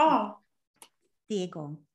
[0.00, 0.42] Ja.
[1.28, 1.86] Det är igång.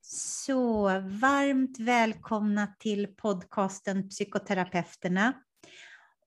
[0.00, 5.42] Så varmt välkomna till podcasten Psykoterapeuterna.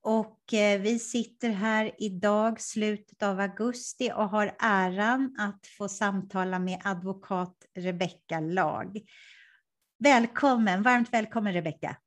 [0.01, 6.59] Och eh, vi sitter här idag, slutet av augusti, och har äran att få samtala
[6.59, 9.01] med advokat Rebecka Lag.
[9.99, 11.97] Välkommen, varmt välkommen Rebecka.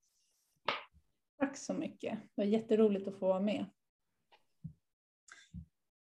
[1.38, 2.18] Tack så mycket.
[2.18, 3.66] Det var jätteroligt att få vara med.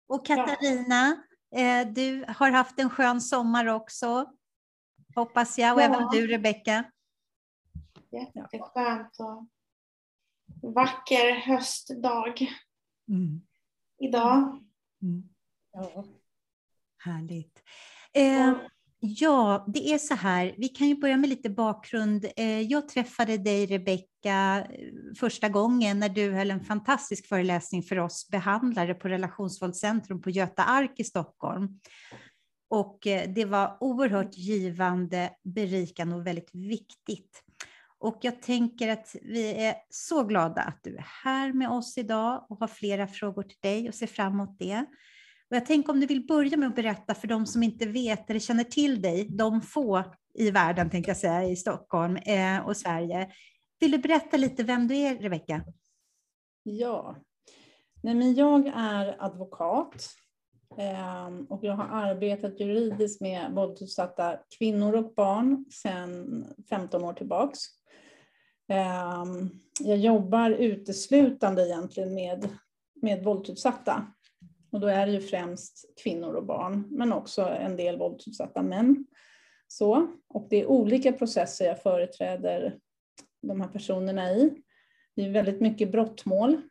[0.07, 1.36] Och Katarina, Eh,
[1.95, 4.33] du har haft en skön sommar också,
[5.15, 5.85] hoppas jag, och ja.
[5.85, 6.91] även du Rebecka.
[8.11, 9.47] Jätteskönt och
[10.73, 12.47] vacker höstdag
[13.09, 13.41] mm.
[13.97, 14.63] idag.
[15.01, 15.29] Mm.
[15.71, 16.05] Ja.
[16.97, 17.63] Härligt.
[18.13, 18.53] Eh,
[18.99, 20.55] Ja, det är så här.
[20.57, 22.25] Vi kan ju börja med lite bakgrund.
[22.37, 27.99] Eh, jag träffade dig, Rebecka, eh, första gången när du höll en fantastisk föreläsning för
[27.99, 31.79] oss behandlare på Relationsvåldscentrum på Göta Ark i Stockholm.
[32.69, 37.43] Och eh, det var oerhört givande, berikande och väldigt viktigt.
[37.99, 42.45] Och jag tänker att vi är så glada att du är här med oss idag
[42.49, 44.85] och har flera frågor till dig och ser fram emot det.
[45.49, 48.29] Och jag tänker om du vill börja med att berätta för de som inte vet
[48.29, 50.03] eller känner till dig, de få
[50.33, 53.31] i världen tänkte jag säga, i Stockholm eh, och Sverige.
[53.79, 55.65] Vill du berätta lite vem du är, Rebecka?
[56.63, 57.15] Ja,
[58.03, 60.09] Nej, men jag är advokat
[60.77, 67.59] eh, och jag har arbetat juridiskt med våldsutsatta kvinnor och barn sedan 15 år tillbaks.
[68.69, 69.25] Eh,
[69.79, 72.49] jag jobbar uteslutande egentligen med,
[73.01, 74.07] med våldsutsatta
[74.71, 79.05] och då är det ju främst kvinnor och barn, men också en del våldsutsatta män.
[79.67, 82.79] Så, och det är olika processer jag företräder
[83.41, 84.61] de här personerna i.
[85.15, 86.61] Det är väldigt mycket brottmål,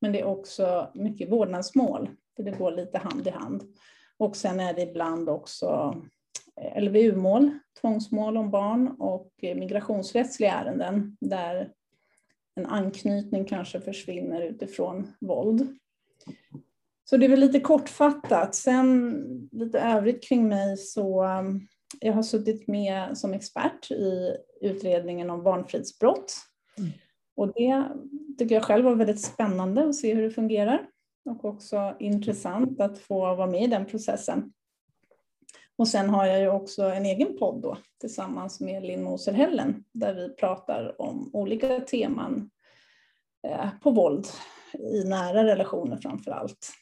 [0.00, 3.62] men det är också mycket vårdnadsmål, för det går lite hand i hand.
[4.16, 5.96] Och sen är det ibland också
[6.60, 11.72] eh, LVU-mål, tvångsmål om barn och eh, migrationsrättsliga ärenden där
[12.54, 15.78] en anknytning kanske försvinner utifrån våld.
[17.12, 18.54] Så det är väl lite kortfattat.
[18.54, 21.68] Sen lite övrigt kring mig så um,
[22.00, 26.36] jag har suttit med som expert i utredningen om barnfridsbrott.
[26.78, 26.90] Mm.
[27.36, 27.84] Och det
[28.38, 30.86] tycker jag själv var väldigt spännande att se hur det fungerar
[31.30, 34.52] och också intressant att få vara med i den processen.
[35.76, 39.84] Och sen har jag ju också en egen podd då tillsammans med Linn Moser Hellen
[39.92, 42.50] där vi pratar om olika teman
[43.46, 44.26] eh, på våld
[44.78, 46.72] i nära relationer framför allt.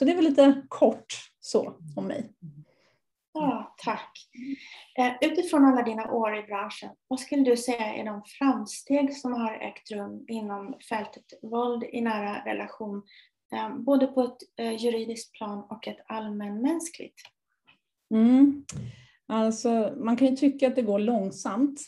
[0.00, 2.32] Så det är väl lite kort så om mig.
[3.32, 4.12] Ja, tack.
[4.98, 9.32] Eh, utifrån alla dina år i branschen, vad skulle du säga är de framsteg som
[9.32, 13.02] har ägt rum inom fältet våld i nära relation,
[13.52, 17.20] eh, både på ett eh, juridiskt plan och ett allmänmänskligt?
[18.14, 18.64] Mm.
[19.26, 21.80] Alltså, man kan ju tycka att det går långsamt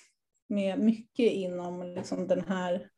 [0.48, 2.88] med mycket inom liksom den här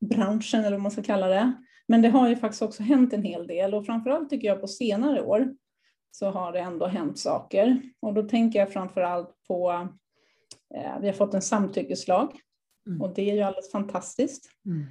[0.00, 1.52] branschen, eller vad man ska kalla det.
[1.88, 4.68] Men det har ju faktiskt också hänt en hel del och framförallt tycker jag på
[4.68, 5.54] senare år
[6.10, 7.82] så har det ändå hänt saker.
[8.00, 9.88] Och då tänker jag framförallt på,
[10.74, 12.40] eh, vi har fått en samtyckeslag
[12.86, 13.02] mm.
[13.02, 14.50] och det är ju alldeles fantastiskt.
[14.66, 14.86] Mm.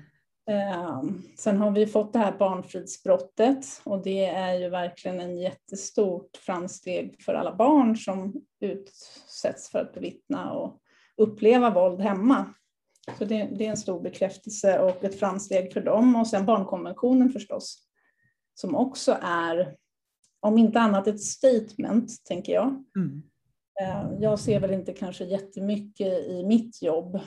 [0.50, 1.04] Eh,
[1.38, 7.22] sen har vi fått det här barnfridsbrottet och det är ju verkligen en jättestort framsteg
[7.22, 10.82] för alla barn som utsätts för att bevittna och
[11.18, 12.54] uppleva våld hemma.
[13.18, 16.16] Så det, det, är en stor bekräftelse och ett framsteg för dem.
[16.16, 17.88] Och sen barnkonventionen förstås,
[18.54, 19.76] som också är,
[20.40, 22.84] om inte annat, ett statement, tänker jag.
[22.96, 23.24] Mm.
[23.82, 27.20] Eh, jag ser väl inte kanske jättemycket i mitt jobb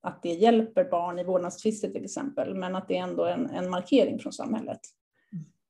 [0.00, 3.70] att det hjälper barn i vårdnadstvister till exempel, men att det är ändå en, en
[3.70, 4.80] markering från samhället.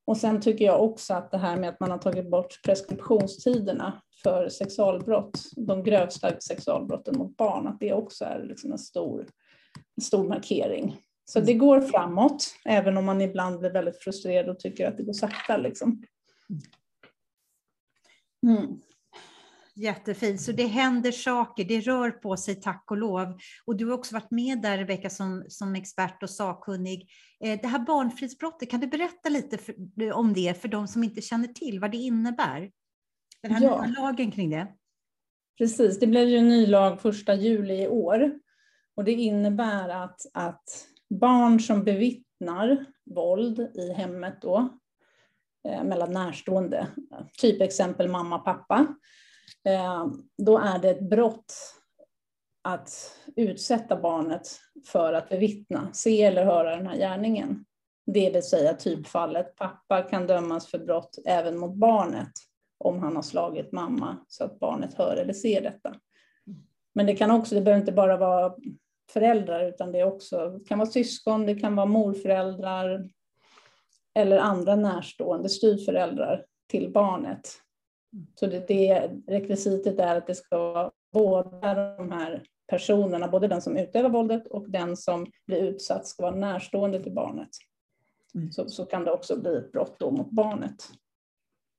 [0.06, 0.12] Mm.
[0.12, 4.02] Och sen tycker jag också att det här med att man har tagit bort preskriptionstiderna
[4.22, 9.26] för sexualbrott, de grövsta sexualbrotten mot barn, att det också är liksom en stor,
[9.96, 10.96] en stor markering.
[11.24, 15.02] Så det går framåt, även om man ibland blir väldigt frustrerad och tycker att det
[15.02, 15.56] går sakta.
[15.56, 16.02] Liksom.
[18.46, 18.80] Mm.
[19.76, 23.38] Jättefint, så det händer saker, det rör på sig tack och lov.
[23.64, 27.10] Och du har också varit med där Rebecka som, som expert och sakkunnig.
[27.44, 29.74] Eh, det här barnfridsbrottet, kan du berätta lite för,
[30.12, 32.70] om det för de som inte känner till vad det innebär?
[33.42, 33.86] Den här ja.
[33.86, 34.68] nya lagen kring det.
[35.58, 38.38] Precis, det blev ju en ny lag första juli i år.
[38.96, 40.86] Och det innebär att, att
[41.20, 44.78] barn som bevittnar våld i hemmet då,
[45.68, 46.86] eh, mellan närstående,
[47.38, 48.86] typ exempel mamma, pappa, eh,
[49.64, 50.06] Eh,
[50.38, 51.54] då är det ett brott
[52.62, 54.48] att utsätta barnet
[54.86, 57.64] för att bevittna, se eller höra den här gärningen.
[58.06, 62.32] Det vill säga typfallet, pappa kan dömas för brott även mot barnet
[62.78, 65.94] om han har slagit mamma så att barnet hör eller ser detta.
[66.94, 68.54] Men det kan också, det behöver inte bara vara
[69.12, 73.08] föräldrar utan det, är också, det kan vara syskon, det kan vara morföräldrar
[74.14, 77.48] eller andra närstående styvföräldrar till barnet.
[78.34, 83.62] Så det, det rekvisitet är att det ska vara båda de här personerna, både den
[83.62, 87.50] som utövar våldet och den som blir utsatt ska vara närstående till barnet.
[88.34, 88.52] Mm.
[88.52, 90.74] Så, så kan det också bli ett brott då mot barnet.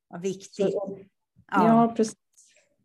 [0.07, 0.71] Vad viktigt.
[0.71, 0.99] Så,
[1.51, 1.67] ja.
[1.67, 2.15] ja, precis.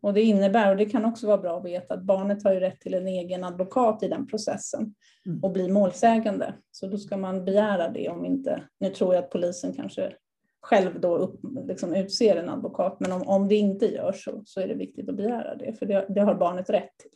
[0.01, 2.61] Och det innebär, och det kan också vara bra att veta, att barnet har ju
[2.61, 4.95] rätt till en egen advokat i den processen
[5.27, 5.45] mm.
[5.45, 6.55] och blir målsägande.
[6.71, 10.13] Så då ska man begära det om inte, nu tror jag att polisen kanske
[10.61, 14.61] själv då upp, liksom utser en advokat, men om, om det inte görs så, så
[14.61, 17.11] är det viktigt att begära det, för det, det har barnet rätt till.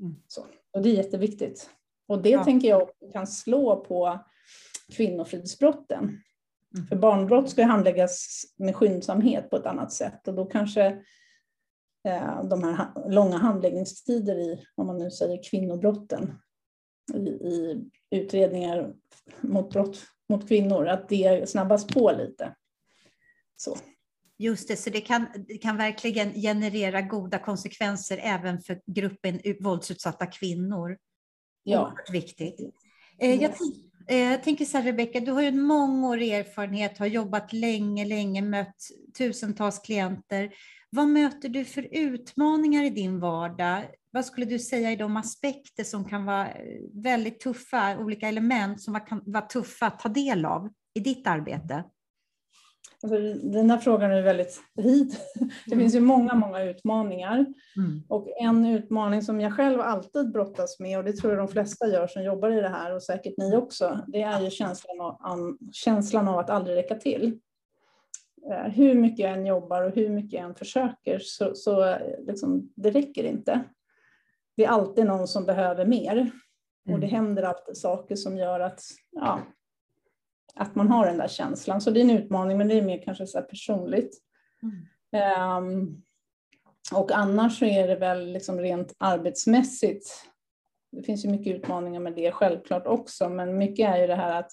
[0.00, 0.14] Mm.
[0.28, 1.70] Så, och det är jätteviktigt.
[2.08, 2.44] Och det ja.
[2.44, 4.18] tänker jag kan slå på
[4.92, 6.04] kvinnofridsbrotten.
[6.74, 6.86] Mm.
[6.86, 10.86] För barnbrott ska handläggas med skyndsamhet på ett annat sätt och då kanske
[12.08, 16.34] eh, de här långa handläggningstider i, om man nu säger kvinnobrotten,
[17.14, 18.94] i, i utredningar
[19.40, 19.98] mot brott
[20.28, 22.54] mot kvinnor, att det snabbas på lite.
[23.56, 23.76] Så.
[24.38, 30.26] Just det, så det kan, det kan verkligen generera goda konsekvenser även för gruppen våldsutsatta
[30.26, 30.98] kvinnor.
[31.62, 31.82] Ja.
[31.82, 32.60] Oerhört viktigt.
[33.18, 33.52] Eh, jag,
[34.08, 38.04] eh, jag tänker så här, Rebecka, du har ju en mångårig erfarenhet, har jobbat länge,
[38.04, 38.76] länge, mött
[39.18, 40.54] tusentals klienter.
[40.90, 43.84] Vad möter du för utmaningar i din vardag?
[44.10, 48.82] Vad skulle du säga är de aspekter som kan vara eh, väldigt tuffa, olika element
[48.82, 51.84] som kan vara tuffa att ta del av i ditt arbete?
[53.04, 55.16] Alltså, den här frågan är väldigt vid.
[55.66, 55.78] Det mm.
[55.78, 57.34] finns ju många, många utmaningar.
[57.76, 58.02] Mm.
[58.08, 61.86] Och en utmaning som jag själv alltid brottas med, och det tror jag de flesta
[61.86, 65.56] gör som jobbar i det här, och säkert ni också, det är ju känslan av,
[65.72, 67.40] känslan av att aldrig räcka till.
[68.50, 71.96] Eh, hur mycket jag än jobbar och hur mycket jag än försöker, så, så
[72.26, 73.64] liksom, det räcker inte.
[74.56, 76.30] Det är alltid någon som behöver mer.
[76.88, 77.10] Och det mm.
[77.10, 78.80] händer alltid saker som gör att
[79.10, 79.40] ja,
[80.54, 81.80] att man har den där känslan.
[81.80, 84.18] Så det är en utmaning, men det är mer kanske så personligt.
[84.62, 85.58] Mm.
[85.58, 86.02] Um,
[86.92, 90.06] och annars så är det väl liksom rent arbetsmässigt.
[90.92, 94.38] Det finns ju mycket utmaningar med det självklart också, men mycket är ju det här
[94.40, 94.52] att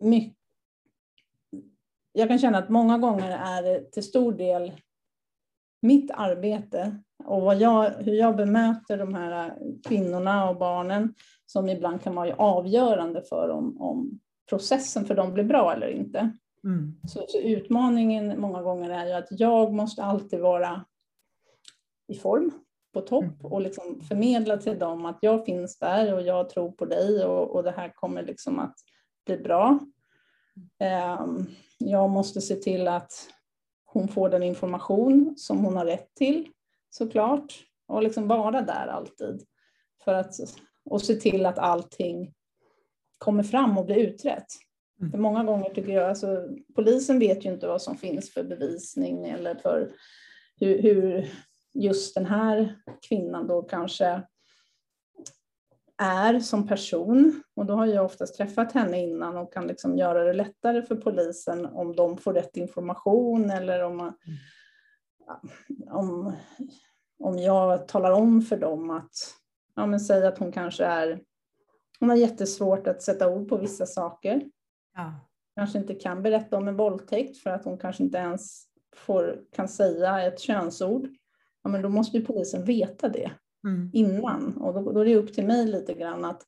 [0.00, 0.36] mycket,
[2.12, 4.72] jag kan känna att många gånger är det till stor del
[5.82, 9.54] mitt arbete och jag, hur jag bemöter de här
[9.88, 11.14] kvinnorna och barnen
[11.46, 16.36] som ibland kan vara avgörande för om, om processen för dem blir bra eller inte.
[16.64, 16.94] Mm.
[17.08, 20.84] Så, så, utmaningen många gånger är ju att jag måste alltid vara
[22.08, 22.52] i form,
[22.94, 23.52] på topp mm.
[23.52, 27.54] och liksom förmedla till dem att jag finns där och jag tror på dig och,
[27.54, 28.74] och det här kommer liksom att
[29.26, 29.78] bli bra.
[31.20, 31.46] Um,
[31.78, 33.12] jag måste se till att
[33.96, 36.48] hon får den information som hon har rätt till
[36.90, 37.54] såklart
[37.86, 39.42] och liksom vara där alltid
[40.04, 40.34] för att
[40.84, 42.32] och se till att allting
[43.18, 44.46] kommer fram och blir utrett.
[45.00, 45.10] Mm.
[45.10, 49.26] För många gånger tycker jag, alltså, polisen vet ju inte vad som finns för bevisning
[49.26, 49.92] eller för
[50.60, 51.30] hur, hur
[51.74, 52.76] just den här
[53.08, 54.22] kvinnan då kanske
[55.98, 57.42] är som person.
[57.54, 60.96] Och då har jag oftast träffat henne innan och kan liksom göra det lättare för
[60.96, 64.14] polisen om de får rätt information eller om, mm.
[65.90, 66.32] om,
[67.18, 69.12] om jag talar om för dem att
[69.76, 71.20] ja, men säg att hon kanske är,
[72.00, 74.42] hon har jättesvårt att sätta ord på vissa saker.
[74.94, 75.14] Ja.
[75.54, 78.64] Kanske inte kan berätta om en våldtäkt för att hon kanske inte ens
[78.96, 81.08] får, kan säga ett könsord.
[81.62, 83.30] Ja, men då måste ju polisen veta det
[83.66, 83.90] mm.
[83.92, 86.42] innan och då, då är det upp till mig lite grann att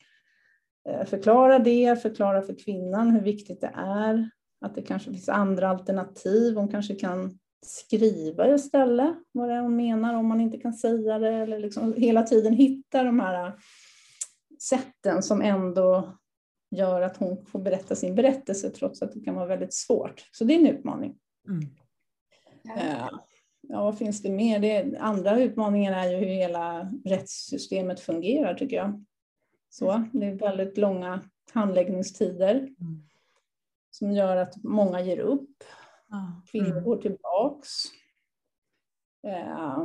[0.89, 5.69] eh, förklara det, förklara för kvinnan hur viktigt det är, att det kanske finns andra
[5.69, 6.55] alternativ.
[6.55, 11.19] Hon kanske kan skriva istället vad det är hon menar om man inte kan säga
[11.19, 13.55] det eller liksom hela tiden hitta de här
[14.63, 16.19] sätten som ändå
[16.71, 20.29] gör att hon får berätta sin berättelse trots att det kan vara väldigt svårt.
[20.33, 21.19] Så det är en utmaning.
[21.49, 21.61] Mm.
[22.63, 23.25] Ja.
[23.69, 24.59] Ja, vad finns det mer?
[24.59, 29.05] Det, andra utmaningar är ju hur hela rättssystemet fungerar tycker jag.
[29.71, 31.21] Så, det är väldigt långa
[31.53, 33.03] handläggningstider mm.
[33.91, 35.65] som gör att många ger upp
[36.51, 36.85] Kvinnor mm.
[36.85, 37.69] går tillbaks.
[39.27, 39.85] Eh,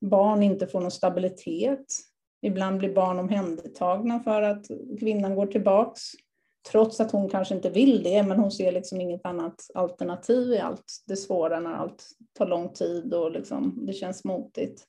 [0.00, 1.86] barn inte får någon stabilitet.
[2.40, 4.66] Ibland blir barn omhändertagna för att
[4.98, 6.02] kvinnan går tillbaks.
[6.70, 10.58] Trots att hon kanske inte vill det, men hon ser liksom inget annat alternativ i
[10.58, 14.86] allt det svåra när allt tar lång tid och liksom, det känns motigt.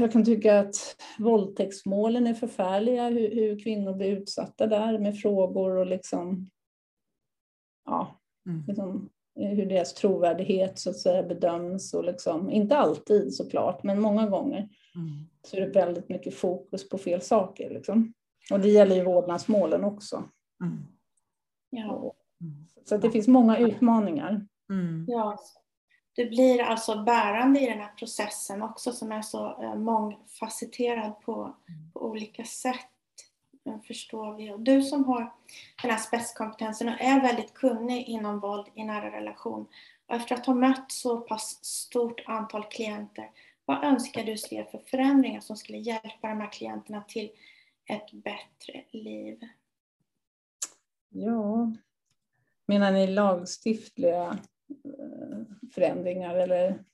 [0.00, 0.76] Jag kan tycka att
[1.18, 6.50] våldtäktsmålen är förfärliga, hur, hur kvinnor blir utsatta där med frågor och liksom,
[7.84, 8.64] ja, mm.
[8.68, 14.28] liksom, hur deras trovärdighet så att säga bedöms och liksom, inte alltid såklart, men många
[14.28, 14.58] gånger
[14.94, 15.28] mm.
[15.46, 17.70] så är det väldigt mycket fokus på fel saker.
[17.70, 18.12] Liksom.
[18.50, 20.24] Och det gäller ju vårdnadsmålen också.
[20.60, 20.86] Mm.
[21.70, 22.14] Ja.
[22.84, 24.46] Så det finns många utmaningar.
[24.70, 25.06] Mm.
[25.08, 25.38] Ja,
[26.12, 31.56] du blir alltså bärande i den här processen också som är så eh, mångfacetterad på,
[31.92, 32.86] på olika sätt.
[33.86, 34.52] Förstår vi.
[34.52, 35.32] Och du som har
[35.82, 39.66] den här spetskompetensen och är väldigt kunnig inom våld i nära relation.
[40.06, 43.30] Och efter att ha mött så pass stort antal klienter,
[43.64, 47.30] vad önskar du se för förändringar som skulle hjälpa de här klienterna till
[47.96, 49.38] ett bättre liv?
[51.08, 51.72] Ja,
[52.66, 54.38] menar ni lagstiftliga
[55.74, 56.84] förändringar eller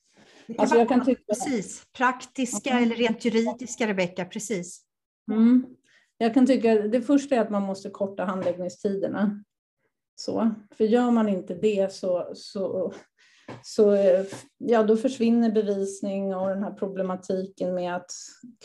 [0.59, 1.23] Alltså jag kan tycka...
[1.29, 2.83] Precis, praktiska mm.
[2.83, 4.83] eller rent juridiska, Rebecka, precis.
[5.31, 5.67] Mm.
[6.19, 9.45] Jag kan tycka det första är att man måste korta handläggningstiderna.
[10.15, 12.93] Så, för gör man inte det så, så,
[13.63, 13.97] så
[14.59, 18.11] ja, då försvinner bevisning och den här problematiken med att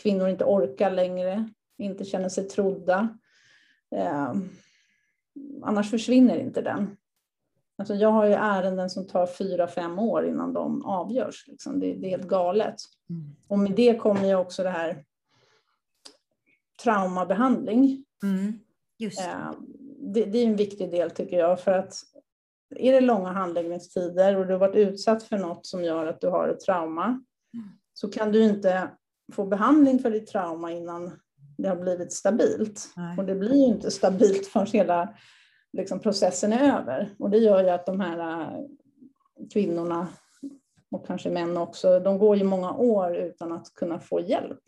[0.02, 1.48] kvinnor inte orkar längre,
[1.82, 3.18] inte känner sig trodda.
[3.96, 4.34] Eh,
[5.62, 6.96] annars försvinner inte den.
[7.78, 11.44] Alltså jag har ju ärenden som tar fyra, fem år innan de avgörs.
[11.48, 11.80] Liksom.
[11.80, 12.76] Det, det, är helt galet.
[13.10, 13.36] Mm.
[13.48, 15.04] Och med det kommer ju också det här
[16.82, 18.04] traumabehandling.
[18.22, 18.58] Mm.
[18.98, 19.52] Just eh,
[19.98, 20.24] det.
[20.24, 21.60] det, är en viktig del tycker jag.
[21.60, 21.94] För att
[22.76, 26.28] är det långa handläggningstider och du har varit utsatt för något som gör att du
[26.28, 27.68] har ett trauma mm.
[27.94, 28.90] så kan du inte
[29.32, 31.20] få behandling för ditt trauma innan
[31.58, 32.92] det har blivit stabilt.
[32.96, 33.18] Nej.
[33.18, 35.14] Och det blir ju inte stabilt förrän hela
[35.72, 37.14] liksom processen är över.
[37.18, 38.58] Och det gör ju att de här äh,
[39.52, 40.08] kvinnorna,
[40.90, 44.60] och kanske män också, de går ju många år utan att kunna få hjälp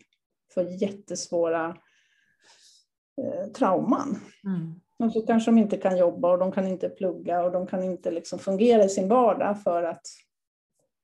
[0.53, 1.77] för jättesvåra
[3.21, 4.19] eh, trauman.
[4.43, 4.81] Mm.
[4.99, 7.83] Och så kanske de inte kan jobba och de kan inte plugga och de kan
[7.83, 10.01] inte liksom fungera i sin vardag för att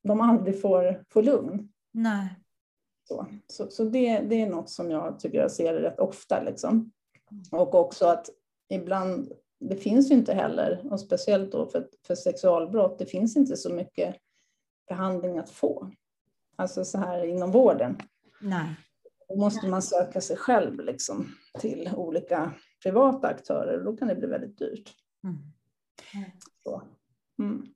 [0.04, 1.70] de aldrig får, får lugn.
[1.92, 2.36] Nej.
[3.04, 6.42] Så, så, så det, det är något som jag tycker jag ser rätt ofta.
[6.42, 6.92] Liksom.
[7.52, 8.30] Och också att
[8.70, 13.58] ibland det finns ju inte heller, och speciellt då för, för sexualbrott, det finns inte
[13.58, 14.16] så mycket
[14.88, 15.92] behandling att få.
[16.56, 17.98] Alltså så här inom vården.
[18.42, 18.76] Nej.
[19.28, 21.28] Då måste man söka sig själv liksom,
[21.60, 22.54] till olika
[22.84, 24.94] privata aktörer och då kan det bli väldigt dyrt.
[25.24, 25.38] Mm.
[27.40, 27.74] Mm.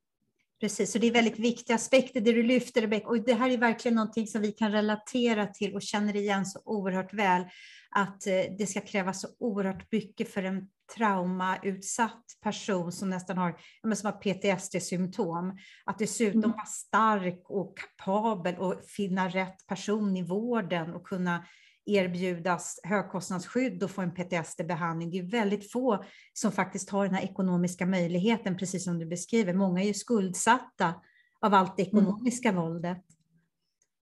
[0.65, 3.07] Precis, så det är väldigt viktiga aspekter det du lyfter Rebecka.
[3.07, 6.61] Och det här är verkligen någonting som vi kan relatera till och känner igen så
[6.65, 7.41] oerhört väl.
[7.89, 13.55] Att eh, det ska krävas så oerhört mycket för en traumautsatt person som nästan har,
[13.95, 16.51] som har PTSD-symptom, att dessutom mm.
[16.51, 21.45] vara stark och kapabel och finna rätt person i vården och kunna
[21.85, 25.11] erbjudas högkostnadsskydd och få en PTSD-behandling.
[25.11, 29.53] Det är väldigt få som faktiskt har den här ekonomiska möjligheten, precis som du beskriver.
[29.53, 30.93] Många är ju skuldsatta
[31.39, 32.03] av allt det mm.
[32.03, 32.61] ekonomiska mm.
[32.61, 33.03] våldet.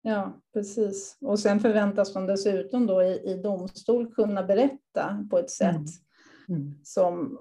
[0.01, 1.17] Ja, precis.
[1.21, 6.61] Och sen förväntas man dessutom då i, i domstol kunna berätta på ett sätt mm.
[6.61, 6.79] Mm.
[6.83, 7.37] Som,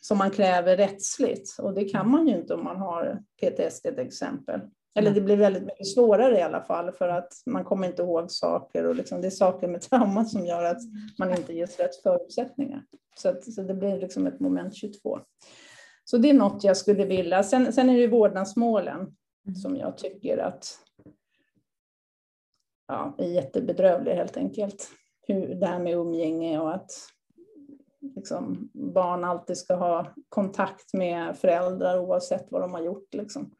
[0.00, 1.58] som man kräver rättsligt.
[1.58, 4.60] Och det kan man ju inte om man har PTSD till exempel.
[4.94, 8.30] Eller det blir väldigt mycket svårare i alla fall för att man kommer inte ihåg
[8.30, 10.80] saker och liksom det är saker med trauma som gör att
[11.18, 12.84] man inte ges rätt förutsättningar.
[13.16, 15.20] Så, att, så det blir liksom ett moment 22.
[16.04, 17.42] Så det är något jag skulle vilja.
[17.42, 19.54] Sen, sen är det vårdnadsmålen mm.
[19.54, 20.78] som jag tycker att
[22.88, 24.90] ja, är jättebedrövliga helt enkelt.
[25.26, 26.90] Hur, det här med umgänge och att
[28.00, 33.14] liksom, barn alltid ska ha kontakt med föräldrar oavsett vad de har gjort.
[33.14, 33.54] Liksom.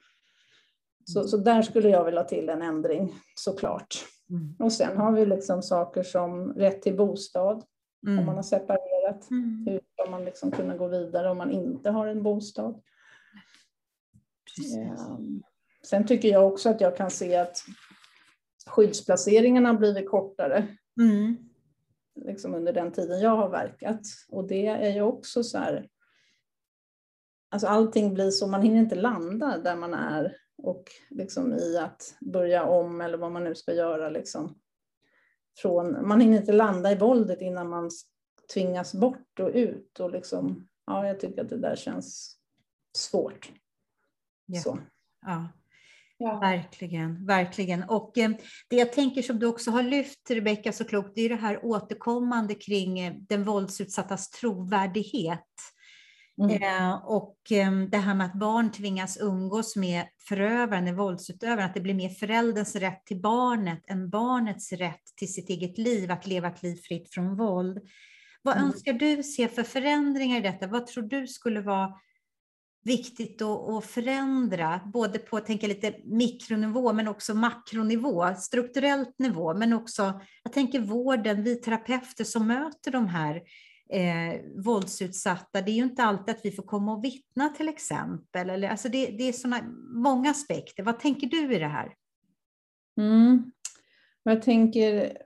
[1.04, 4.04] Så, så där skulle jag vilja till en ändring såklart.
[4.30, 4.56] Mm.
[4.58, 7.64] Och sen har vi liksom saker som rätt till bostad
[8.06, 8.18] mm.
[8.18, 9.30] om man har separerat.
[9.30, 9.66] Mm.
[9.66, 12.80] Hur ska man liksom kunna gå vidare om man inte har en bostad?
[14.56, 15.18] Ja.
[15.82, 17.64] Sen tycker jag också att jag kan se att
[18.66, 20.66] skyddsplaceringarna har blivit kortare.
[21.00, 21.36] Mm
[22.14, 24.00] liksom under den tiden jag har verkat.
[24.28, 25.88] Och det är ju också så här,
[27.50, 32.16] alltså allting blir så, man hinner inte landa där man är och liksom i att
[32.20, 34.08] börja om eller vad man nu ska göra.
[34.08, 34.58] Liksom.
[35.58, 37.90] Från, man hinner inte landa i våldet innan man
[38.54, 40.00] tvingas bort och ut.
[40.00, 42.36] Och liksom, ja, jag tycker att det där känns
[42.96, 43.52] svårt.
[44.46, 44.60] Ja.
[44.60, 44.78] Så.
[45.20, 45.48] Ja.
[46.18, 46.38] Ja.
[46.38, 47.82] Verkligen, verkligen.
[47.82, 48.30] Och eh,
[48.68, 51.64] det jag tänker som du också har lyft, Rebecka, så klokt, det är det här
[51.64, 55.48] återkommande kring eh, den våldsutsattas trovärdighet.
[56.42, 56.62] Mm.
[56.62, 61.80] Eh, och eh, det här med att barn tvingas umgås med förövaren, våldsutövaren, att det
[61.80, 66.48] blir mer förälderns rätt till barnet än barnets rätt till sitt eget liv, att leva
[66.48, 67.78] ett liv fritt från våld.
[68.42, 68.68] Vad mm.
[68.68, 70.66] önskar du se för förändringar i detta?
[70.66, 71.94] Vad tror du skulle vara
[72.84, 80.20] viktigt att, förändra, både på tänka lite mikronivå men också makronivå, strukturellt nivå, men också,
[80.42, 83.42] jag tänker vården, vi terapeuter som möter de här
[83.90, 88.50] eh, våldsutsatta, det är ju inte alltid att vi får komma och vittna till exempel.
[88.50, 89.62] Eller, alltså det, det är såna,
[89.94, 90.82] många aspekter.
[90.82, 91.94] Vad tänker du i det här?
[93.00, 93.52] Mm.
[94.22, 95.18] Jag tänker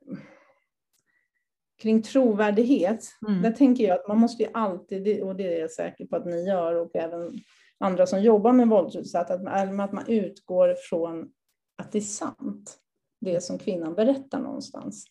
[1.83, 3.43] kring trovärdighet, mm.
[3.43, 6.27] där tänker jag att man måste ju alltid, och det är jag säker på att
[6.27, 7.41] ni gör och även
[7.79, 11.33] andra som jobbar med våldsutsatta, att man, att man utgår från
[11.79, 12.79] att det är sant,
[13.21, 15.05] det som kvinnan berättar någonstans.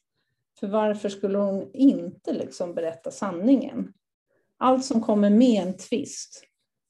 [0.60, 3.94] För varför skulle hon inte liksom berätta sanningen?
[4.58, 6.44] Allt som kommer med en tvist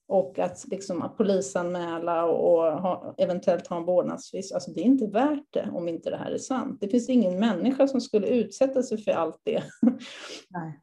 [0.08, 5.06] och att, liksom, att polisanmäla och ha, eventuellt ha en vårdnadstvist, alltså det är inte
[5.06, 6.80] värt det om inte det här är sant.
[6.80, 9.62] Det finns ingen människa som skulle utsätta sig för allt det.
[10.50, 10.80] Nej.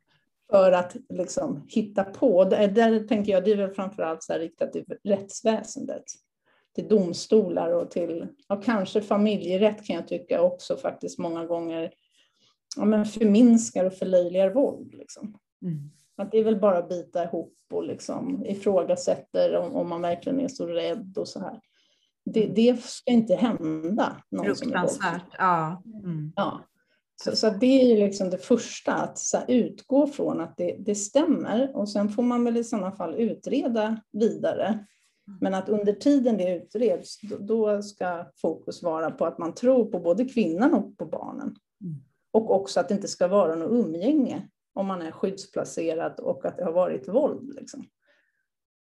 [0.51, 2.43] för att liksom hitta på.
[2.43, 6.03] Där, där tänker jag, det är väl framförallt så riktat till rättsväsendet,
[6.75, 11.91] till domstolar och till, ja, kanske familjerätt kan jag tycka också faktiskt många gånger
[12.77, 14.93] ja, men förminskar och förlöjligar våld.
[14.93, 15.37] Liksom.
[15.61, 15.91] Mm.
[16.17, 20.39] Att det är väl bara att bita ihop och liksom ifrågasätter om, om man verkligen
[20.39, 21.59] är så rädd och så här.
[22.25, 22.55] Det, mm.
[22.55, 24.21] det ska inte hända.
[24.43, 25.83] Fruktansvärt, ja.
[26.03, 26.33] Mm.
[26.35, 26.61] ja.
[27.23, 30.95] Så, så det är ju liksom det första, att så utgå från att det, det
[30.95, 34.67] stämmer och sen får man väl i sådana fall utreda vidare.
[34.67, 35.39] Mm.
[35.41, 39.85] Men att under tiden det utreds, då, då ska fokus vara på att man tror
[39.85, 41.55] på både kvinnan och på barnen.
[41.81, 41.95] Mm.
[42.35, 46.57] Och också att det inte ska vara något umgänge om man är skyddsplacerad och att
[46.57, 47.53] det har varit våld.
[47.55, 47.85] Liksom.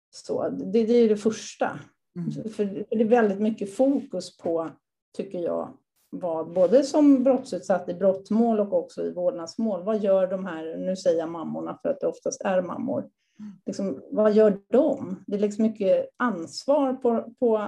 [0.10, 1.79] Så det, det är det första.
[2.15, 2.50] Mm.
[2.50, 4.70] För det är väldigt mycket fokus på,
[5.17, 5.77] tycker jag,
[6.10, 9.83] vad, både som brottsutsatt i brottmål och också i vårdnadsmål.
[9.83, 13.09] Vad gör de här, nu säger jag mammorna för att det oftast är mammor,
[13.66, 15.24] liksom, vad gör de?
[15.27, 17.68] Det är liksom mycket ansvar på, på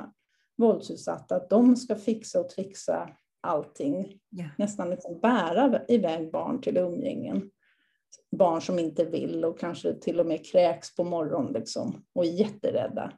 [0.57, 3.09] våldsutsatta att de ska fixa och trixa
[3.43, 4.19] allting.
[4.37, 4.49] Yeah.
[4.57, 7.49] Nästan liksom bära iväg barn till umgängen.
[8.31, 12.29] Barn som inte vill och kanske till och med kräks på morgonen liksom, och är
[12.29, 13.13] jätterädda.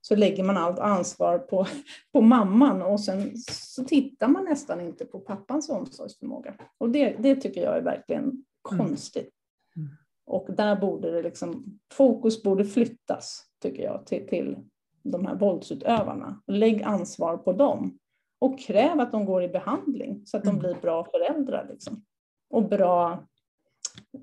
[0.00, 1.66] Så lägger man allt ansvar på,
[2.12, 6.54] på mamman och sen så tittar man nästan inte på pappans omsorgsförmåga.
[6.78, 8.44] Och det, det tycker jag är verkligen mm.
[8.62, 9.34] konstigt.
[9.76, 9.88] Mm.
[10.26, 14.56] Och där borde det liksom, fokus borde flyttas, tycker jag, till, till
[15.02, 16.42] de här våldsutövarna.
[16.46, 17.98] Lägg ansvar på dem
[18.38, 20.60] och kräv att de går i behandling så att de mm.
[20.60, 22.04] blir bra föräldrar liksom.
[22.50, 23.26] och bra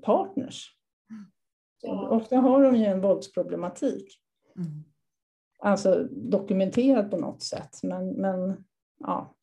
[0.02, 0.76] partners.
[1.80, 4.20] Så ofta har de ju en våldsproblematik.
[4.56, 4.84] Mm.
[5.58, 7.82] Alltså dokumenterad på något sätt.
[7.82, 8.64] Men, men
[8.98, 9.34] ja.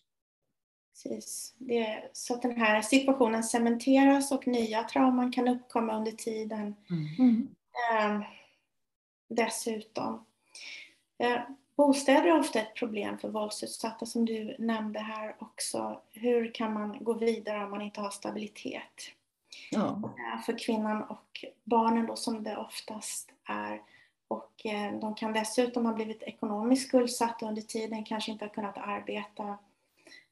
[0.90, 1.56] Precis.
[1.58, 6.76] Det, så att den här situationen cementeras och nya trauman kan uppkomma under tiden.
[7.20, 7.48] Mm.
[7.92, 8.22] Eh,
[9.30, 10.26] dessutom.
[11.18, 11.42] Eh,
[11.76, 16.02] Bostäder är ofta ett problem för våldsutsatta som du nämnde här också.
[16.12, 19.12] Hur kan man gå vidare om man inte har stabilitet?
[19.72, 20.02] Ja.
[20.04, 23.82] Eh, för kvinnan och barnen då som det oftast är.
[24.28, 28.78] Och eh, de kan dessutom ha blivit ekonomiskt skuldsatta under tiden, kanske inte har kunnat
[28.78, 29.58] arbeta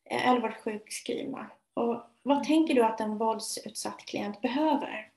[0.03, 1.47] eh, eller varit sjukskrivna.
[1.73, 5.11] Och vad tänker du att en våldsutsatt klient behöver?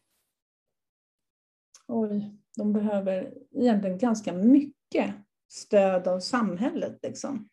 [1.87, 5.15] Oj, de behöver egentligen ganska mycket
[5.55, 6.99] stöd av samhället.
[7.03, 7.49] Liksom.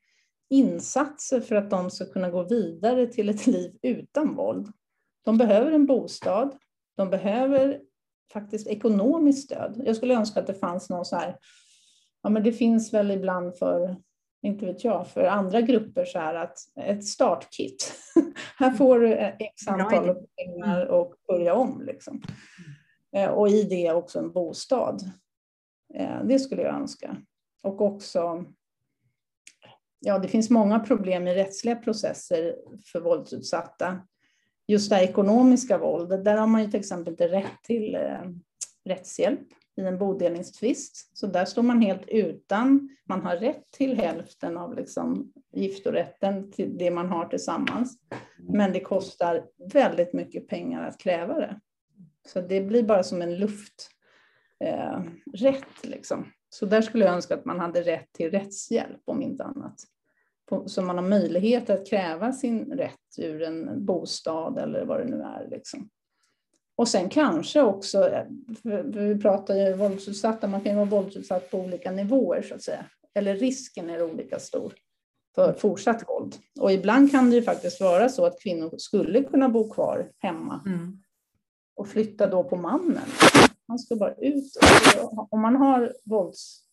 [0.50, 4.68] Insatser för att de ska kunna gå vidare till ett liv utan våld.
[5.26, 6.58] De behöver en bostad,
[6.98, 7.82] de behöver
[8.34, 9.82] faktiskt ekonomiskt stöd.
[9.86, 11.38] Jag skulle önska att det fanns någon så här,
[12.24, 13.96] ja men det finns väl ibland för,
[14.42, 17.94] inte vet jag, för andra grupper så här att ett startkit.
[18.58, 22.22] här får du x antal pengar och börja om liksom.
[23.16, 25.02] Eh, och i det också en bostad.
[25.94, 27.18] Eh, det skulle jag önska.
[27.62, 28.46] Och också,
[30.00, 34.02] ja det finns många problem i rättsliga processer för våldsutsatta.
[34.68, 38.22] Just det ekonomiska våldet, där har man ju till exempel inte rätt till eh,
[38.86, 39.48] rättshjälp
[39.78, 41.18] i en bodelningstvist.
[41.18, 46.78] Så där står man helt utan, man har rätt till hälften av liksom giftorätten till
[46.78, 47.98] det man har tillsammans.
[48.38, 51.60] Men det kostar väldigt mycket pengar att kräva det.
[52.28, 53.98] Så det blir bara som en lufträtt.
[54.64, 55.02] Eh,
[55.84, 56.26] liksom.
[56.54, 59.76] Så där skulle jag önska att man hade rätt till rättshjälp om inte annat.
[60.66, 65.22] Så man har möjlighet att kräva sin rätt ur en bostad eller vad det nu
[65.22, 65.48] är.
[65.50, 65.90] Liksom.
[66.76, 68.26] Och sen kanske också,
[68.86, 72.86] vi pratar ju våldsutsatta, man kan ju vara våldsutsatt på olika nivåer så att säga.
[73.14, 74.74] Eller risken är olika stor
[75.36, 76.36] för fortsatt våld.
[76.60, 80.64] Och ibland kan det ju faktiskt vara så att kvinnor skulle kunna bo kvar hemma
[80.66, 81.02] mm.
[81.76, 83.08] och flytta då på mannen.
[83.72, 84.58] Man ska bara ut.
[85.30, 86.64] Om man har vålds,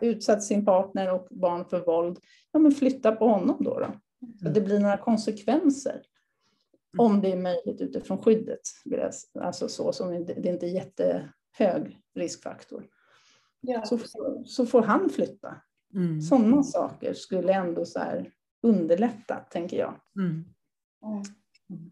[0.00, 2.18] utsatt sin partner och barn för våld,
[2.52, 3.80] ja men flytta på honom då.
[3.80, 3.86] då.
[4.42, 6.02] Så det blir några konsekvenser.
[6.98, 8.60] Om det är möjligt utifrån skyddet.
[9.40, 12.86] Alltså så som det är inte är jättehög riskfaktor.
[13.60, 13.84] Ja.
[13.84, 13.98] Så,
[14.46, 15.56] så får han flytta.
[15.94, 16.22] Mm.
[16.22, 18.00] Sådana saker skulle ändå så
[18.62, 20.00] underlätta, tänker jag.
[20.16, 20.44] Mm.
[21.70, 21.90] Mm.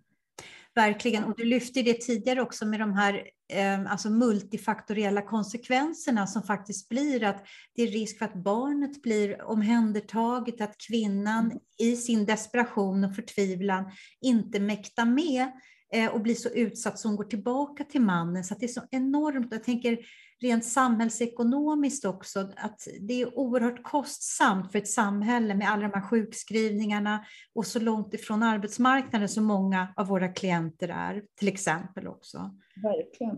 [0.74, 6.42] Verkligen, och du lyfte det tidigare också med de här eh, alltså multifaktoriella konsekvenserna som
[6.42, 11.58] faktiskt blir att det är risk för att barnet blir omhändertaget, att kvinnan mm.
[11.78, 15.52] i sin desperation och förtvivlan inte mäktar med
[15.94, 18.44] eh, och blir så utsatt som hon går tillbaka till mannen.
[18.44, 19.48] Så det är så enormt.
[19.50, 19.98] Jag tänker
[20.42, 26.08] rent samhällsekonomiskt också, att det är oerhört kostsamt för ett samhälle med alla de här
[26.08, 27.24] sjukskrivningarna
[27.54, 32.58] och så långt ifrån arbetsmarknaden som många av våra klienter är, till exempel också.
[32.82, 33.36] Verkligen.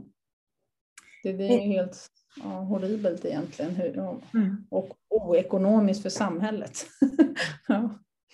[1.22, 3.98] Det, det är helt ja, horribelt egentligen hur,
[4.34, 4.66] mm.
[4.70, 6.86] och oekonomiskt för samhället.
[7.68, 7.90] ja.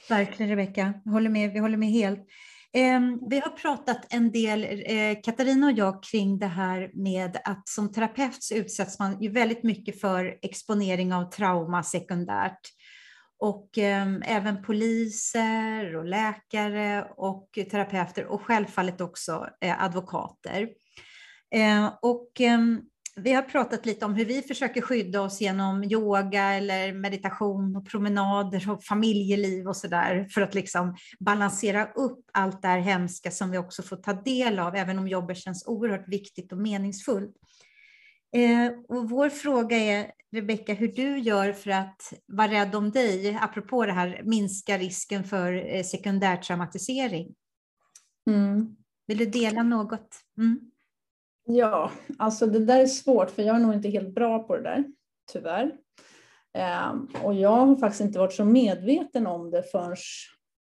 [0.09, 2.27] Verkligen Rebecka, håller med, vi håller med helt.
[2.73, 7.69] Ehm, vi har pratat en del, eh, Katarina och jag, kring det här med att
[7.69, 12.61] som terapeut så utsätts man ju väldigt mycket för exponering av trauma sekundärt.
[13.39, 20.69] Och ehm, även poliser och läkare och terapeuter och självfallet också eh, advokater.
[21.55, 22.41] Ehm, och
[23.17, 27.89] vi har pratat lite om hur vi försöker skydda oss genom yoga eller meditation och
[27.89, 33.51] promenader och familjeliv och sådär för att liksom balansera upp allt det här hemska som
[33.51, 37.37] vi också får ta del av, även om jobbet känns oerhört viktigt och meningsfullt.
[38.37, 43.39] Eh, och vår fråga är, Rebecka, hur du gör för att vara rädd om dig,
[43.41, 47.35] apropå det här minska risken för eh, sekundär traumatisering.
[48.31, 48.77] Mm.
[49.07, 50.17] Vill du dela något?
[50.39, 50.71] Mm.
[51.53, 54.63] Ja, alltså det där är svårt för jag är nog inte helt bra på det
[54.63, 54.85] där,
[55.33, 55.73] tyvärr.
[56.93, 59.97] Um, och jag har faktiskt inte varit så medveten om det förrän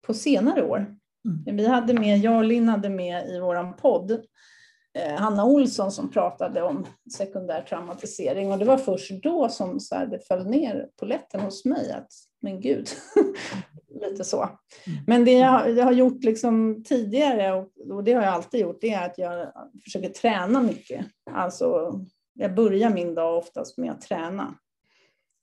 [0.07, 0.95] på senare år.
[1.25, 1.57] Mm.
[1.57, 4.11] Vi hade med, jag och Linn hade med i vår podd
[4.93, 6.85] eh, Hanna Olsson som pratade om
[7.17, 11.41] sekundär traumatisering och det var först då som så här, det föll ner på lätten
[11.41, 12.87] hos mig att men gud,
[13.99, 14.41] lite så.
[14.43, 14.99] Mm.
[15.07, 17.53] Men det jag, jag har gjort liksom tidigare,
[17.91, 19.47] och, det har jag alltid gjort, det är att jag
[19.83, 21.05] försöker träna mycket.
[21.31, 21.93] Alltså,
[22.33, 24.55] jag börjar min dag oftast med att träna.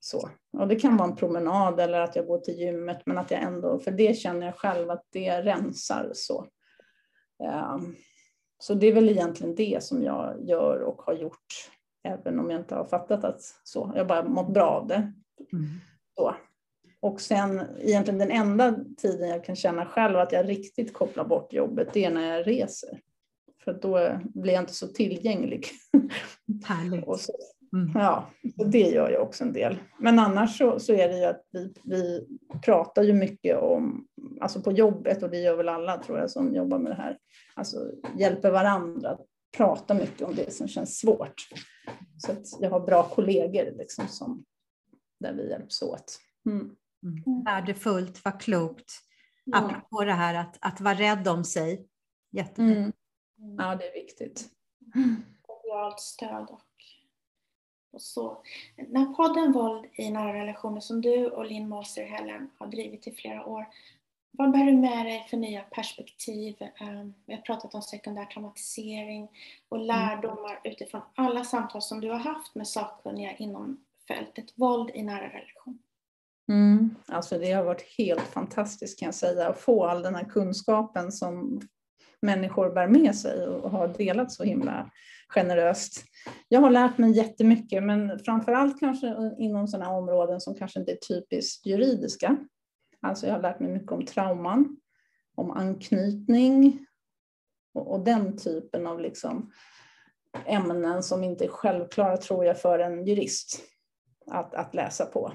[0.01, 0.31] Så.
[0.59, 3.43] Och det kan vara en promenad eller att jag går till gymmet, men att jag
[3.43, 6.47] ändå, för det känner jag själv att det rensar så.
[7.75, 7.97] Um,
[8.59, 11.71] så det är väl egentligen det som jag gör och har gjort,
[12.05, 15.13] även om jag inte har fattat att så, jag bara mått bra av det.
[15.53, 15.65] Mm.
[16.17, 16.35] Så.
[17.07, 21.53] Och sen egentligen den enda tiden jag kan känna själv att jag riktigt kopplar bort
[21.53, 23.01] jobbet, det är när jag reser.
[23.65, 25.67] För då blir jag inte så tillgänglig.
[26.65, 27.21] Härligt.
[27.21, 27.33] Så,
[27.73, 27.91] mm.
[27.95, 29.77] Ja, det gör jag också en del.
[29.99, 32.27] Men annars så, så är det ju att vi, vi
[32.65, 34.07] pratar ju mycket om,
[34.41, 37.19] alltså på jobbet, och det gör väl alla tror jag som jobbar med det här,
[37.55, 41.35] alltså hjälper varandra att prata mycket om det som känns svårt.
[42.19, 44.45] Så att jag har bra kollegor liksom som,
[45.21, 46.19] där vi hjälps åt.
[46.47, 46.71] Mm.
[47.07, 47.45] Mm.
[47.45, 48.93] Värdefullt, vad klokt.
[49.45, 49.59] Ja.
[49.59, 51.89] Apropå det här att, att vara rädd om sig.
[52.31, 52.73] Jättebra.
[52.73, 52.93] Mm.
[53.59, 54.51] Ja, det är viktigt.
[55.47, 56.63] Socialt stöd och,
[57.93, 58.43] och så.
[58.77, 63.07] Den här podden Våld i nära relationer som du och Linn Moser Helen har drivit
[63.07, 63.67] i flera år.
[64.39, 66.57] Vad bär du med dig för nya perspektiv?
[66.81, 69.29] Ehm, vi har pratat om sekundär traumatisering
[69.69, 69.87] och mm.
[69.87, 75.29] lärdomar utifrån alla samtal som du har haft med sakkunniga inom fältet våld i nära
[75.29, 75.79] relation.
[76.49, 76.95] Mm.
[77.07, 81.13] Alltså det har varit helt fantastiskt kan jag säga att få all den här kunskapen
[81.13, 81.61] som
[82.23, 84.91] människor bär med sig och har delat så himla
[85.29, 86.05] generöst.
[86.49, 90.99] Jag har lärt mig jättemycket men framförallt kanske inom sådana områden som kanske inte är
[91.09, 92.37] typiskt juridiska.
[93.03, 94.77] Alltså jag har lärt mig mycket om trauman,
[95.35, 96.87] om anknytning
[97.75, 99.53] och, och den typen av liksom
[100.47, 103.61] ämnen som inte är självklara tror jag för en jurist
[104.31, 105.33] att, att läsa på.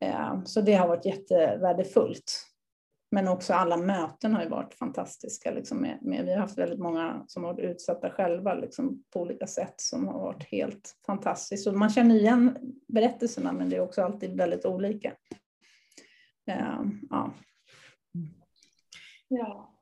[0.00, 2.44] Eh, så det har varit jättevärdefullt.
[3.10, 5.50] Men också alla möten har ju varit fantastiska.
[5.50, 9.20] Liksom med, med, vi har haft väldigt många som har varit utsatta själva liksom på
[9.20, 11.64] olika sätt som har varit helt fantastiskt.
[11.64, 12.58] Så man känner igen
[12.88, 15.12] berättelserna men det är också alltid väldigt olika.
[16.46, 17.34] Eh, ja.
[19.28, 19.77] ja.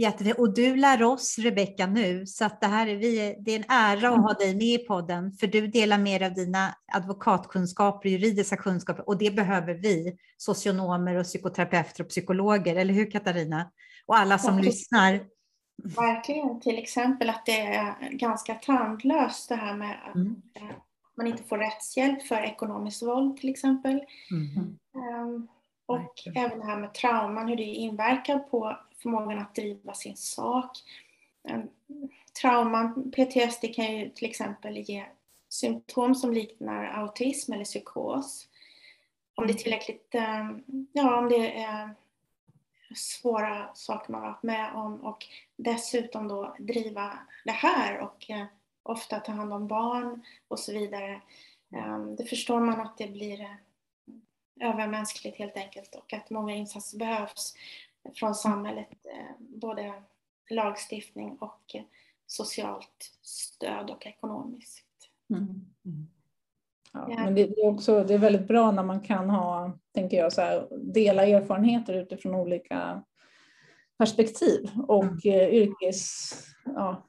[0.00, 0.38] Jättefint.
[0.38, 3.64] Och du lär oss, Rebecka, nu, så att det, här är vi, det är en
[3.68, 8.56] ära att ha dig med i podden, för du delar dig av dina advokatkunskaper, juridiska
[8.56, 13.70] kunskaper, och det behöver vi, socionomer och psykoterapeuter och psykologer, eller hur Katarina?
[14.06, 15.20] Och alla som ja, lyssnar.
[15.82, 20.42] Verkligen, till exempel att det är ganska tandlöst det här med att mm.
[21.16, 24.00] man inte får rättshjälp för ekonomiskt våld till exempel.
[24.30, 24.78] Mm.
[25.24, 25.48] Um,
[25.86, 26.44] och Verkligen.
[26.44, 30.70] även det här med trauman, hur det inverkar på förmågan att driva sin sak.
[32.40, 35.04] Trauman, PTSD kan ju till exempel ge
[35.48, 38.48] symptom som liknar autism eller psykos.
[39.34, 40.50] Om det är tillräckligt, eh,
[40.92, 41.94] ja om det är
[42.94, 48.46] svåra saker man varit med om och dessutom då driva det här och eh,
[48.82, 51.20] ofta ta hand om barn och så vidare.
[51.74, 53.56] Eh, det förstår man att det blir
[54.60, 57.54] övermänskligt helt enkelt och att många insatser behövs
[58.14, 59.94] från samhället, eh, både
[60.50, 61.76] lagstiftning och
[62.26, 64.86] socialt stöd och ekonomiskt.
[65.30, 65.44] Mm.
[65.84, 66.08] Mm.
[66.92, 70.32] Ja, men det är, också, det är väldigt bra när man kan ha, tänker jag,
[70.32, 73.02] så här, dela erfarenheter utifrån olika
[73.98, 75.40] perspektiv och mm.
[75.40, 76.32] eh, yrkes,
[76.64, 77.06] ja,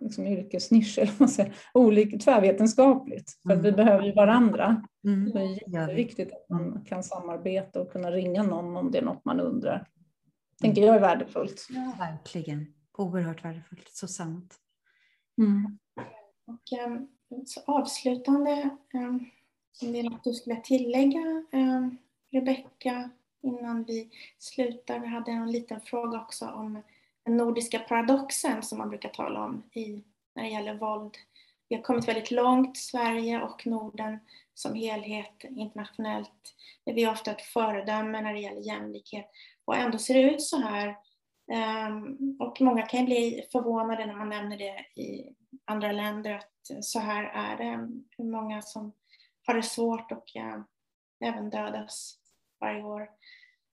[0.00, 3.32] liksom yrkesnisch, eller vad säger, olika, tvärvetenskapligt.
[3.46, 3.76] För att vi mm.
[3.76, 4.82] behöver ju varandra.
[5.06, 5.32] Mm.
[5.32, 9.24] Det är jätteviktigt att man kan samarbeta och kunna ringa någon om det är något
[9.24, 9.88] man undrar.
[10.60, 11.66] tänker jag är värdefullt.
[11.70, 12.74] Ja, verkligen.
[12.98, 13.88] Oerhört värdefullt.
[13.88, 14.54] Så sant.
[15.38, 15.78] Mm.
[16.46, 17.08] Och, um,
[17.46, 19.30] så avslutande, um,
[19.82, 21.96] om det är något du skulle tillägga, um,
[22.30, 23.10] Rebecka,
[23.42, 24.98] innan vi slutar.
[24.98, 26.82] Vi hade en liten fråga också om
[27.22, 31.14] den nordiska paradoxen som man brukar tala om i, när det gäller våld.
[31.68, 34.18] Vi har kommit väldigt långt, Sverige och Norden
[34.54, 36.54] som helhet internationellt.
[36.84, 39.30] Vi är ofta ett föredöme när det gäller jämlikhet
[39.64, 40.96] och ändå ser det ut så här.
[41.52, 46.98] Ehm, och många kan bli förvånade när man nämner det i andra länder att så
[46.98, 47.88] här är det.
[48.10, 48.92] Hur många som
[49.46, 50.30] har det svårt och
[51.20, 52.18] även dödas
[52.60, 53.10] varje år.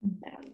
[0.03, 0.53] Mm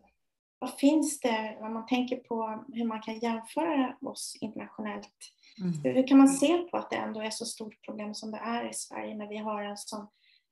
[0.59, 5.95] vad finns det, om man tänker på hur man kan jämföra oss internationellt, mm.
[5.95, 8.69] hur kan man se på att det ändå är så stort problem som det är
[8.69, 10.07] i Sverige när vi har en sån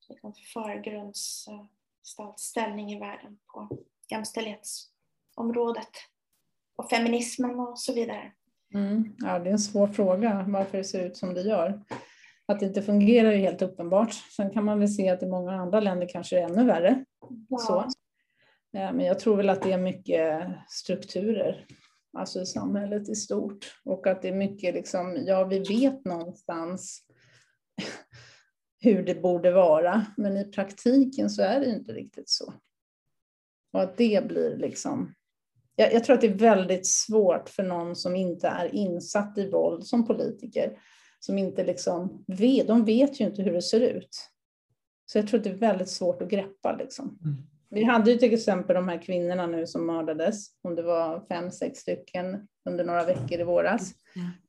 [0.09, 3.69] liksom, förgrundsställning i världen på
[4.11, 5.91] jämställdhetsområdet
[6.75, 8.31] och feminismen och så vidare?
[8.73, 9.15] Mm.
[9.17, 11.81] Ja, det är en svår fråga varför det ser ut som det gör.
[12.45, 14.13] Att det inte fungerar är helt uppenbart.
[14.13, 17.05] Sen kan man väl se att i många andra länder kanske det är ännu värre.
[17.49, 17.57] Ja.
[17.57, 17.79] Så.
[18.79, 21.65] Eh, men jag tror väl att det är mycket strukturer,
[22.17, 23.79] alltså i samhället i stort.
[23.83, 27.01] Och att det är mycket liksom, ja vi vet någonstans
[28.79, 32.53] hur det borde vara, men i praktiken så är det inte riktigt så.
[33.73, 35.13] Och att det blir liksom,
[35.75, 39.49] jag, jag tror att det är väldigt svårt för någon som inte är insatt i
[39.49, 40.79] våld som politiker,
[41.19, 44.29] som inte liksom vet, de vet ju inte hur det ser ut.
[45.05, 47.19] Så jag tror att det är väldigt svårt att greppa liksom.
[47.23, 47.37] Mm.
[47.69, 51.51] Vi hade ju till exempel de här kvinnorna nu som mördades, om det var fem,
[51.51, 53.93] sex stycken under några veckor i våras.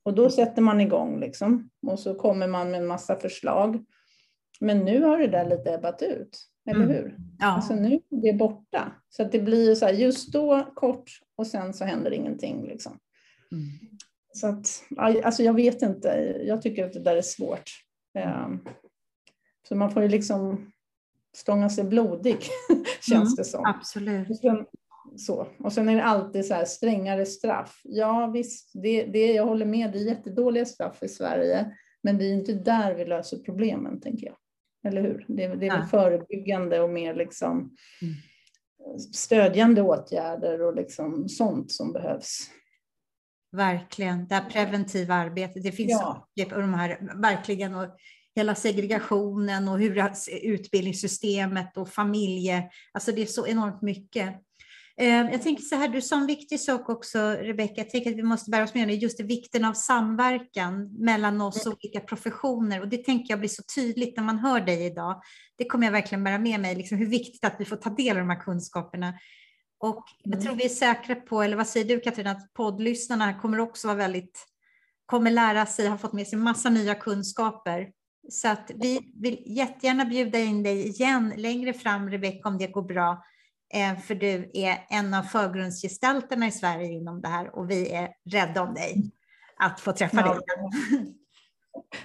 [0.03, 3.85] Och då sätter man igång liksom och så kommer man med en massa förslag.
[4.59, 6.95] Men nu har det där lite ebbat ut, eller mm.
[6.95, 7.17] hur?
[7.39, 7.45] Ja.
[7.45, 8.91] Alltså nu är det borta.
[9.09, 12.67] Så att det blir så här, just då kort och sen så händer ingenting.
[12.67, 12.99] Liksom.
[13.51, 13.67] Mm.
[14.33, 17.71] Så att, alltså jag vet inte, jag tycker att det där är svårt.
[18.45, 18.65] Um,
[19.67, 20.71] så man får ju liksom
[21.35, 22.37] stånga sig blodig,
[23.01, 23.65] känns mm, det som.
[23.65, 24.29] Absolut.
[24.29, 24.65] Och sen,
[25.17, 25.47] så.
[25.59, 27.81] och sen är det alltid så här, strängare straff.
[27.83, 32.25] Ja visst, det, det, jag håller med, det är jättedåliga straff i Sverige, men det
[32.25, 34.35] är inte där vi löser problemen, tänker jag.
[34.87, 35.25] Eller hur?
[35.27, 38.15] Det, det är väl förebyggande och mer liksom mm.
[39.13, 42.49] stödjande åtgärder och liksom sånt som behövs.
[43.51, 45.63] Verkligen, det här preventiva arbetet.
[45.63, 46.27] Det finns ja.
[46.35, 47.87] de här, verkligen, och
[48.39, 50.11] hela segregationen och hur
[50.43, 54.35] utbildningssystemet och familje, alltså det är så enormt mycket.
[54.99, 58.17] Eh, jag tänker så här, du sa en viktig sak också, Rebecka, jag tänker att
[58.17, 62.87] vi måste bära oss med just vikten av samverkan mellan oss och olika professioner och
[62.87, 65.21] det tänker jag blir så tydligt när man hör dig idag.
[65.57, 68.17] Det kommer jag verkligen bära med mig, liksom hur viktigt att vi får ta del
[68.17, 69.13] av de här kunskaperna.
[69.79, 70.45] Och jag mm.
[70.45, 73.97] tror vi är säkra på, eller vad säger du Katarina, att poddlyssnarna kommer också vara
[73.97, 74.45] väldigt,
[75.05, 77.87] kommer lära sig, har fått med sig massa nya kunskaper.
[78.29, 82.81] Så att vi vill jättegärna bjuda in dig igen längre fram, Rebecka, om det går
[82.81, 83.23] bra.
[83.73, 88.09] Eh, för du är en av förgrundsgestalterna i Sverige inom det här och vi är
[88.31, 89.11] rädda om dig
[89.57, 90.33] att få träffa ja.
[90.33, 90.41] dig.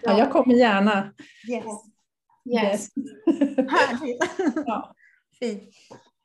[0.02, 1.12] Ja, jag kommer gärna.
[1.50, 1.64] Yes.
[2.54, 2.88] yes.
[3.56, 4.24] Härligt.
[4.66, 4.94] Ja.
[5.38, 5.62] Fint.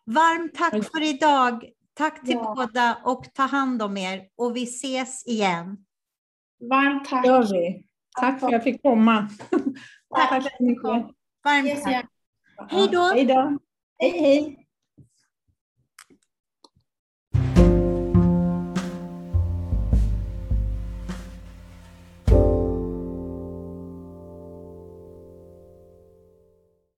[0.06, 1.70] Varmt tack för idag.
[1.94, 2.54] Tack till Ja.
[2.56, 5.86] båda och ta hand om er och vi ses igen.
[6.70, 7.26] Varmt tack.
[7.26, 7.89] gör vi.
[8.20, 9.30] Tack för att jag fick komma.
[10.16, 10.30] Tack.
[10.30, 10.84] Tack så mycket.
[11.44, 12.06] Varmt tack.
[12.70, 13.12] Hej då!
[13.14, 13.58] Hej då.
[14.00, 14.69] Hej hej.